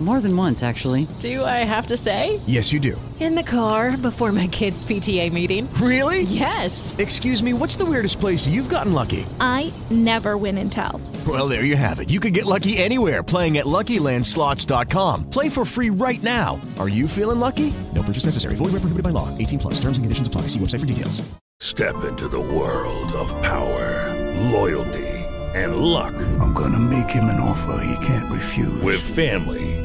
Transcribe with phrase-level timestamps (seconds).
[0.00, 1.08] More than once, actually.
[1.18, 2.38] Do I have to say?
[2.46, 3.00] Yes, you do.
[3.18, 5.68] In the car before my kids' PTA meeting.
[5.74, 6.22] Really?
[6.22, 6.94] Yes.
[6.98, 9.26] Excuse me, what's the weirdest place you've gotten lucky?
[9.40, 11.00] I never win and tell.
[11.26, 12.10] Well, there you have it.
[12.10, 15.30] You can get lucky anywhere playing at LuckyLandSlots.com.
[15.30, 16.60] Play for free right now.
[16.78, 17.74] Are you feeling lucky?
[17.92, 18.54] No purchase necessary.
[18.54, 19.36] Void where prohibited by law.
[19.36, 19.74] 18 plus.
[19.80, 20.42] Terms and conditions apply.
[20.42, 21.28] See website for details.
[21.60, 24.14] Step into the world of power,
[24.52, 25.08] loyalty,
[25.56, 26.14] and luck.
[26.40, 28.80] I'm gonna make him an offer he can't refuse.
[28.80, 29.84] With family,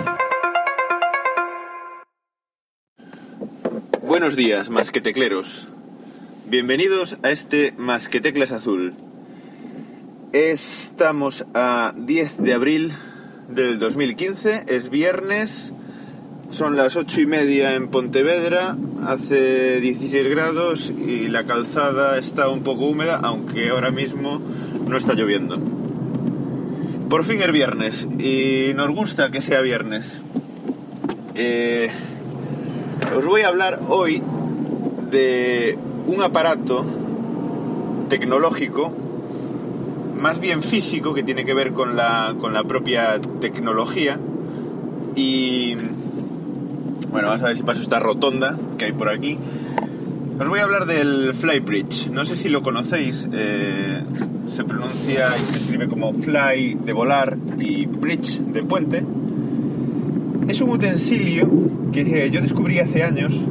[4.31, 5.67] Buenos días, masquetecleros.
[6.47, 8.93] Bienvenidos a este Masqueteclas Azul.
[10.31, 12.93] Estamos a 10 de abril
[13.49, 15.73] del 2015, es viernes,
[16.49, 22.63] son las 8 y media en Pontevedra, hace 16 grados y la calzada está un
[22.63, 24.41] poco húmeda, aunque ahora mismo
[24.87, 25.59] no está lloviendo.
[27.09, 30.21] Por fin es viernes y nos gusta que sea viernes.
[31.35, 31.89] Eh,
[33.15, 34.21] os voy a hablar hoy
[35.09, 36.85] de un aparato
[38.09, 38.93] tecnológico,
[40.15, 44.19] más bien físico, que tiene que ver con la, con la propia tecnología.
[45.15, 45.75] Y
[47.11, 49.37] bueno, vamos a ver si paso esta rotonda que hay por aquí.
[50.39, 52.09] Os voy a hablar del Flybridge.
[52.09, 53.27] No sé si lo conocéis.
[53.31, 54.03] eh,
[54.47, 59.05] se pronuncia y se escribe como fly de volar y bridge de puente.
[60.51, 61.49] Es un utensilio
[61.93, 63.41] que yo descubrí hace años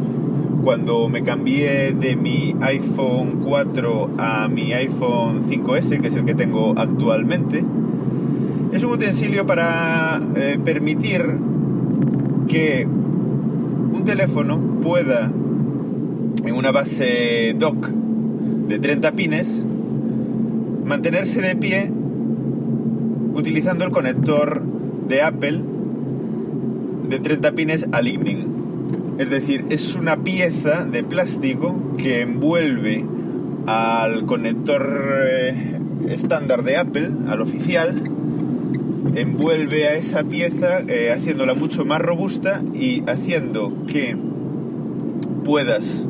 [0.63, 6.35] cuando me cambié de mi iPhone 4 a mi iPhone 5S, que es el que
[6.35, 7.65] tengo actualmente.
[8.75, 11.25] Es un utensilio para eh, permitir
[12.47, 15.33] que un teléfono pueda,
[16.45, 19.63] en una base dock de 30 pines,
[20.85, 21.91] mantenerse de pie
[23.33, 24.63] utilizando el conector
[25.09, 25.70] de Apple
[27.11, 29.17] de 30 pines a Lightning.
[29.19, 33.05] Es decir, es una pieza de plástico que envuelve
[33.67, 35.79] al conector eh,
[36.09, 37.95] estándar de Apple, al oficial,
[39.15, 44.17] envuelve a esa pieza eh, haciéndola mucho más robusta y haciendo que
[45.45, 46.07] puedas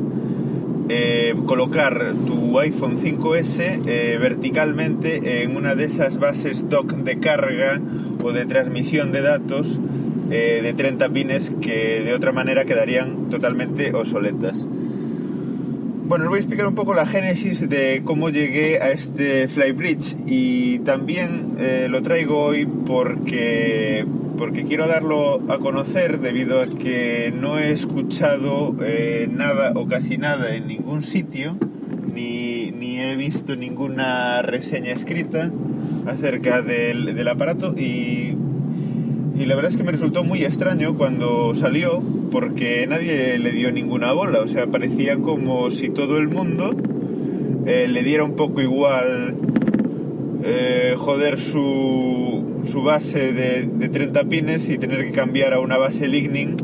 [0.89, 7.79] eh, colocar tu iPhone 5S eh, verticalmente en una de esas bases dock de carga
[8.23, 9.79] o de transmisión de datos
[10.31, 14.65] eh, de 30 pines que de otra manera quedarían totalmente obsoletas.
[16.11, 20.17] Bueno, os voy a explicar un poco la génesis de cómo llegué a este Flybridge
[20.25, 24.05] y también eh, lo traigo hoy porque,
[24.37, 30.17] porque quiero darlo a conocer debido a que no he escuchado eh, nada o casi
[30.17, 31.57] nada en ningún sitio
[32.13, 35.49] ni, ni he visto ninguna reseña escrita
[36.05, 38.30] acerca del, del aparato y
[39.41, 43.71] y la verdad es que me resultó muy extraño cuando salió porque nadie le dio
[43.71, 44.41] ninguna bola.
[44.41, 46.75] O sea, parecía como si todo el mundo
[47.65, 49.35] eh, le diera un poco igual
[50.43, 55.77] eh, joder su, su base de, de 30 pines y tener que cambiar a una
[55.77, 56.57] base Lightning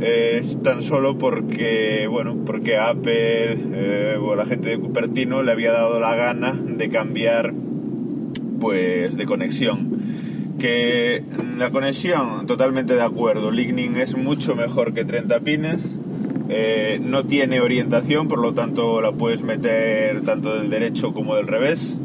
[0.00, 6.00] eh, tan solo porque, bueno, porque Apple o la gente de Cupertino le había dado
[6.00, 7.54] la gana de cambiar
[8.58, 9.99] pues de conexión
[10.60, 11.24] que
[11.58, 13.50] la conexión, totalmente de acuerdo.
[13.50, 15.96] Lightning es mucho mejor que 30 pines.
[16.52, 21.46] eh, no tiene orientación, por lo tanto la puedes meter tanto del derecho como del
[21.46, 21.96] revés.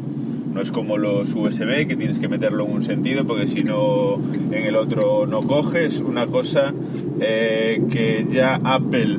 [0.52, 4.14] No es como los USB, que tienes que meterlo en un sentido, porque si no
[4.50, 6.00] en el otro no coges.
[6.00, 6.72] Una cosa
[7.20, 9.18] eh, que ya Apple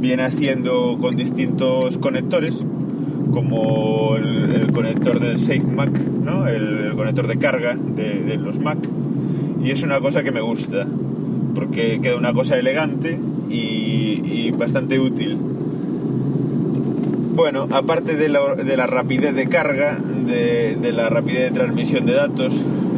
[0.00, 2.64] viene haciendo con distintos conectores,
[3.32, 6.46] como el, conector del Safe Mac, ¿no?
[6.46, 8.78] el, conector de carga de, los Mac.
[9.62, 10.86] Y es una cosa que me gusta,
[11.54, 15.38] porque queda una cosa elegante y, bastante útil.
[17.36, 22.14] Bueno, aparte de la, de la rapidez de carga, de, la rapidez de transmisión de
[22.14, 22.52] datos,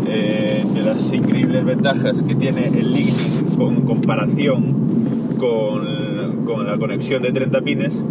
[0.08, 4.90] eh, de las increíbles ventajas que tiene el Lightning con comparación
[5.36, 8.02] con, con la conexión de 30 pines,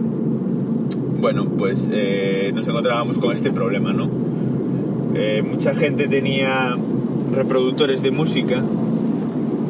[1.19, 4.09] bueno, pues eh, nos encontrábamos con este problema, ¿no?
[5.15, 6.77] Eh, mucha gente tenía
[7.33, 8.63] reproductores de música,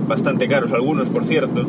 [0.08, 1.66] bastante caros algunos, por cierto.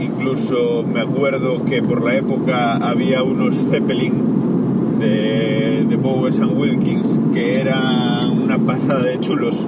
[0.00, 7.06] Incluso me acuerdo que por la época había unos Zeppelin de, de Bowers and Wilkins
[7.32, 9.66] que eran una pasada de chulos,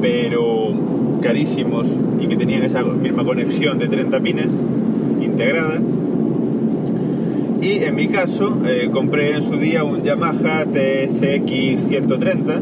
[0.00, 0.72] pero
[1.20, 4.52] carísimos y que tenían esa misma conexión de 30 pines
[5.20, 5.80] integrada.
[7.62, 12.60] Y en mi caso eh, compré en su día un Yamaha TSX 130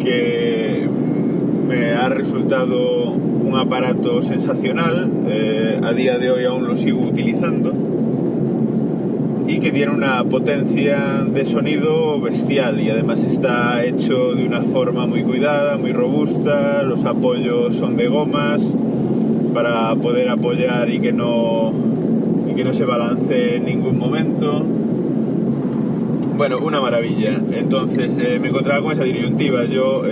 [0.00, 0.88] que
[1.68, 7.72] me ha resultado un aparato sensacional, eh, a día de hoy aún lo sigo utilizando
[9.46, 15.06] y que tiene una potencia de sonido bestial y además está hecho de una forma
[15.06, 18.62] muy cuidada, muy robusta, los apoyos son de gomas
[19.54, 21.72] para poder apoyar y que no,
[22.56, 24.64] que no se balance en ningún momento.
[26.36, 27.38] Bueno, una maravilla.
[27.52, 29.64] Entonces eh, me encontraba con esa disyuntiva.
[29.66, 30.02] Yo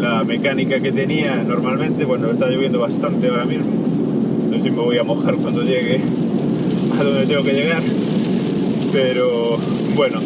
[0.00, 3.70] la mecánica que tenía normalmente, bueno, está lloviendo bastante ahora mismo.
[4.50, 6.00] No sé si me voy a mojar cuando llegue
[6.98, 7.82] a donde tengo que llegar.
[8.92, 9.58] Pero
[9.94, 10.20] bueno.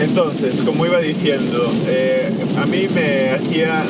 [0.00, 3.84] Entonces, como iba diciendo, eh, a mí me hacía,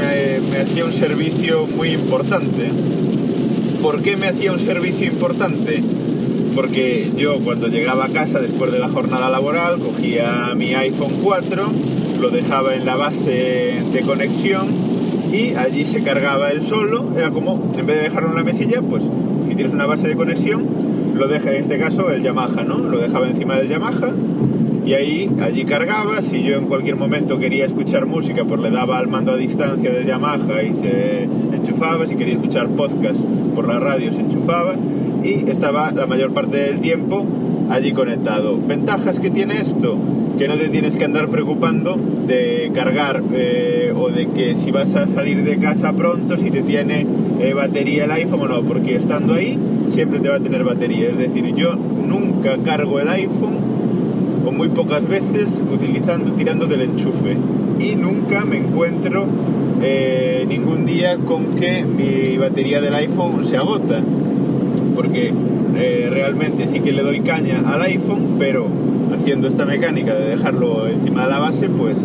[0.00, 2.70] eh, me hacía un servicio muy importante.
[3.82, 5.82] ¿Por qué me hacía un servicio importante?
[6.54, 11.62] Porque yo cuando llegaba a casa después de la jornada laboral cogía mi iPhone 4,
[12.20, 14.68] lo dejaba en la base de conexión
[15.32, 17.08] y allí se cargaba él solo.
[17.16, 19.02] Era como, en vez de dejarlo en la mesilla, pues
[19.48, 20.64] si tienes una base de conexión,
[21.16, 22.78] lo deja en este caso el Yamaha, ¿no?
[22.78, 24.12] Lo dejaba encima del Yamaha
[24.86, 26.22] y ahí allí cargaba.
[26.22, 29.90] Si yo en cualquier momento quería escuchar música, pues le daba al mando a distancia
[29.90, 31.28] del Yamaha y se
[31.62, 32.06] enchufaba.
[32.06, 33.20] Si quería escuchar podcast
[33.54, 34.74] por la radio, se enchufaba
[35.22, 37.24] y estaba la mayor parte del tiempo
[37.70, 38.58] allí conectado.
[38.66, 39.96] Ventajas que tiene esto,
[40.38, 44.94] que no te tienes que andar preocupando de cargar eh, o de que si vas
[44.94, 47.06] a salir de casa pronto, si te tiene
[47.40, 51.10] eh, batería el iPhone o no, porque estando ahí siempre te va a tener batería.
[51.10, 53.56] Es decir, yo nunca cargo el iPhone
[54.44, 57.36] o muy pocas veces utilizando, tirando del enchufe.
[57.78, 59.26] Y nunca me encuentro
[59.82, 64.00] eh, ningún día con que mi batería del iPhone se agota.
[64.94, 65.32] Porque
[65.76, 68.66] eh, realmente sí que le doy caña al iPhone, pero
[69.14, 71.98] haciendo esta mecánica de dejarlo encima de la base, pues,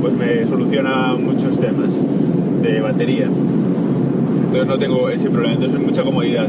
[0.00, 1.90] pues me soluciona muchos temas
[2.62, 3.28] de batería.
[4.46, 6.48] Entonces no tengo ese problema, entonces es mucha comodidad.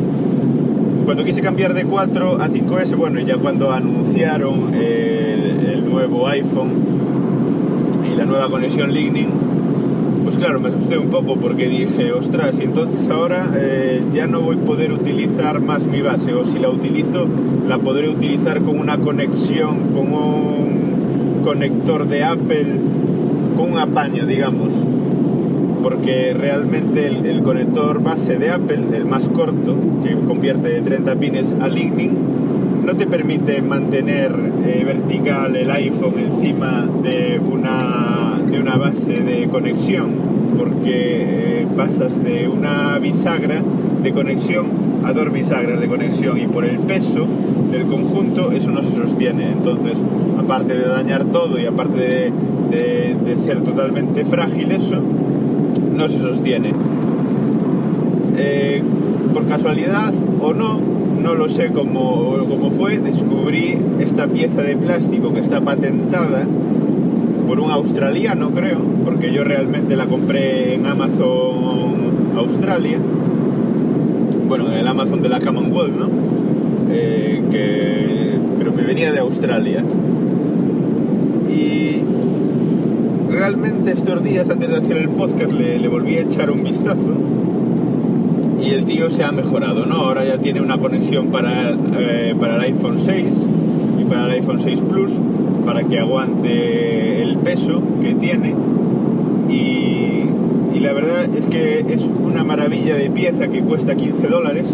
[1.05, 6.71] Cuando quise cambiar de 4 a 5S, bueno, ya cuando anunciaron el, el nuevo iPhone
[8.11, 9.29] y la nueva conexión Lightning,
[10.33, 14.41] pues claro, me asusté un poco porque dije, ostras, y entonces ahora eh, ya no
[14.41, 17.27] voy a poder utilizar más mi base, o si la utilizo,
[17.67, 22.79] la podré utilizar con una conexión, con un conector de Apple,
[23.55, 24.71] con un apaño, digamos.
[25.83, 31.15] Porque realmente el, el conector base de Apple, el más corto, que convierte de 30
[31.17, 32.11] pines a Lightning,
[32.83, 34.33] no te permite mantener
[34.65, 40.11] eh, vertical el iPhone encima de una, de una base de conexión,
[40.57, 43.61] porque eh, pasas de una bisagra
[44.03, 44.67] de conexión
[45.03, 47.25] a dos bisagras de conexión y por el peso
[47.71, 49.51] del conjunto eso no se sostiene.
[49.51, 49.97] Entonces,
[50.37, 51.99] aparte de dañar todo y aparte
[52.71, 54.95] de, de- ser totalmente frágil eso,
[55.95, 56.71] no se sostiene.
[58.37, 58.81] Eh,
[59.33, 60.79] por casualidad o no,
[61.21, 66.47] no lo sé cómo, cómo fue, descubrí esta pieza de plástico que está patentada
[67.47, 71.93] por un australiano, creo, porque yo realmente la compré en Amazon
[72.37, 72.97] Australia,
[74.47, 76.09] bueno, en el Amazon de la Commonwealth, ¿no?
[76.89, 79.83] Eh, que, pero me venía de Australia.
[81.49, 82.01] Y
[83.31, 87.13] realmente estos días, antes de hacer el podcast, le, volví a echar un vistazo
[88.61, 89.95] y el tío se ha mejorado, ¿no?
[89.95, 93.25] Ahora ya tiene una conexión para, eh, para el iPhone 6
[94.01, 95.11] y para el iPhone 6 Plus
[95.65, 97.12] para que aguante
[97.43, 98.53] peso que tiene.
[99.49, 104.65] Y, la verdad es que es una maravilla de pieza que cuesta 15 dólares.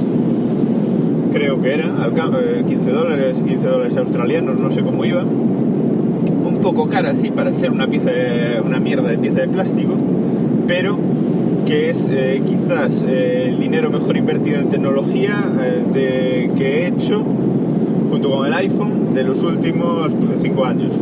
[1.33, 5.23] Creo que era al ca- eh, 15 dólares 15 dólares australianos no sé cómo iba.
[5.23, 9.93] Un poco cara sí para ser una pieza de- una mierda de pieza de plástico
[10.67, 10.97] pero
[11.67, 15.35] que es eh, quizás eh, el dinero mejor invertido en tecnología
[15.93, 17.23] de- que he hecho
[18.09, 20.11] junto con el iPhone de los últimos
[20.41, 20.93] 5 años.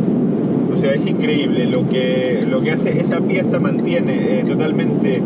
[0.78, 5.20] Sea, es increíble lo que, lo que hace esa pieza, mantiene eh, totalmente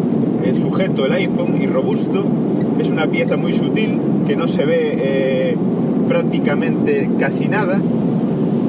[0.45, 2.25] eh, sujeto el iPhone y robusto.
[2.81, 5.57] Es una pieza muy sutil que no se ve eh,
[6.09, 7.81] prácticamente casi nada.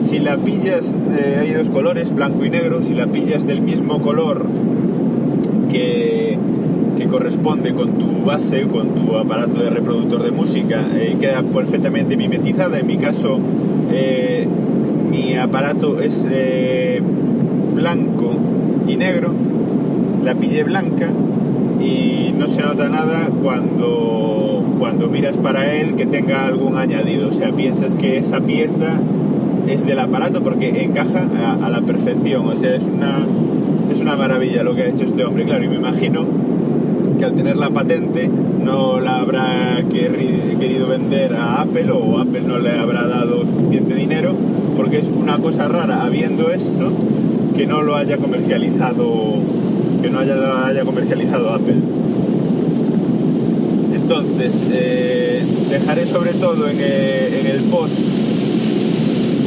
[0.02, 4.02] Si la pillas, eh, hay dos colores, blanco y negro, si la pillas del mismo
[4.02, 4.46] color
[5.72, 6.38] que,
[6.98, 12.18] que corresponde con tu base, con tu aparato de reproductor de música, eh, queda perfectamente
[12.18, 12.80] mimetizada.
[12.80, 13.40] En mi caso,
[13.92, 14.46] eh,
[15.14, 17.00] mi aparato es eh,
[17.76, 18.36] blanco
[18.88, 19.32] y negro,
[20.24, 21.08] la pille blanca
[21.80, 27.30] y no se nota nada cuando, cuando miras para él que tenga algún añadido.
[27.30, 29.00] O sea, piensas que esa pieza
[29.68, 32.48] es del aparato porque encaja a, a la perfección.
[32.48, 33.28] O sea, es una,
[33.92, 35.46] es una maravilla lo que ha hecho este hombre.
[35.46, 36.26] Claro, y me imagino
[37.24, 42.60] que al tener la patente no la habrá querido vender a Apple o Apple no
[42.60, 44.36] le habrá dado suficiente dinero
[44.76, 46.92] porque es una cosa rara habiendo esto
[47.56, 49.36] que no lo haya comercializado
[50.02, 51.78] que no haya, haya comercializado Apple.
[53.94, 57.94] Entonces eh, dejaré sobre todo en el, post.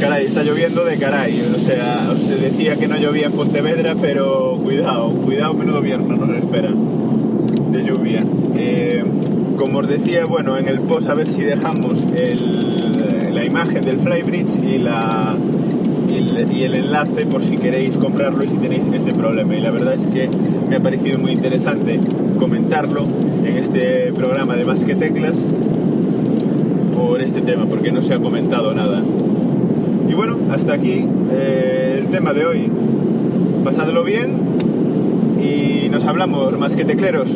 [0.01, 4.57] Caray está lloviendo de caray o sea os decía que no llovía en Pontevedra pero
[4.63, 6.71] cuidado cuidado menudo viernes nos espera
[7.83, 8.23] lluvia.
[8.55, 9.03] Eh,
[9.57, 12.03] como os decía, bueno, en el post a ver si dejamos
[13.33, 14.75] la imagen del Flybridge y
[16.63, 19.55] el enlace por si queréis comprarlo y si tenéis este problema.
[19.55, 20.29] Y la verdad es que
[20.69, 21.99] me ha parecido muy interesante
[22.39, 23.03] comentarlo
[23.45, 25.35] en este programa de Más que Teclas
[26.95, 29.03] por este tema, porque no se ha comentado nada.
[30.09, 32.71] Y bueno, hasta aquí eh, el tema de hoy.
[33.63, 34.39] Pasadlo bien
[35.41, 37.29] y nos hablamos más que tecleros.